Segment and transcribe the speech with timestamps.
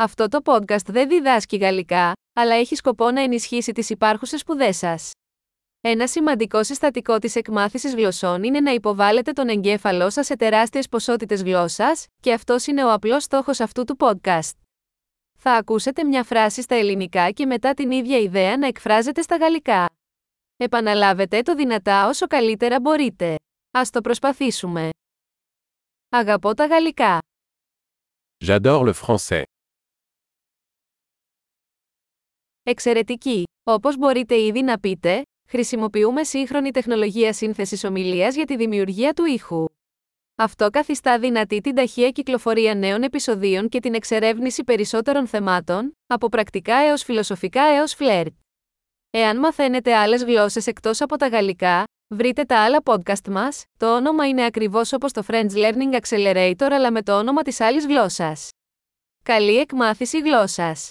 [0.00, 5.10] Αυτό το podcast δεν διδάσκει γαλλικά, αλλά έχει σκοπό να ενισχύσει τις υπάρχουσες σπουδές σας.
[5.80, 11.42] Ένα σημαντικό συστατικό της εκμάθησης γλωσσών είναι να υποβάλλετε τον εγκέφαλό σας σε τεράστιες ποσότητες
[11.42, 14.52] γλώσσας, και αυτός είναι ο απλός στόχος αυτού του podcast.
[15.38, 19.86] Θα ακούσετε μια φράση στα ελληνικά και μετά την ίδια ιδέα να εκφράζεται στα γαλλικά.
[20.56, 23.34] Επαναλάβετε το δυνατά όσο καλύτερα μπορείτε.
[23.70, 24.90] Ας το προσπαθήσουμε.
[26.08, 27.18] Αγαπώ τα γαλλικά.
[28.46, 29.42] J'adore le français.
[32.70, 33.42] Εξαιρετική!
[33.64, 39.64] Όπως μπορείτε ήδη να πείτε, χρησιμοποιούμε σύγχρονη τεχνολογία σύνθεσης ομιλίας για τη δημιουργία του ήχου.
[40.36, 46.76] Αυτό καθιστά δυνατή την ταχεία κυκλοφορία νέων επεισοδίων και την εξερεύνηση περισσότερων θεμάτων, από πρακτικά
[46.76, 48.32] έως φιλοσοφικά έως φλερτ.
[49.10, 54.28] Εάν μαθαίνετε άλλες γλώσσες εκτός από τα γαλλικά, βρείτε τα άλλα podcast μας, το όνομα
[54.28, 58.48] είναι ακριβώς όπως το French Learning Accelerator αλλά με το όνομα της άλλης γλώσσας.
[59.24, 60.90] Καλή εκμάθηση γλώσσας!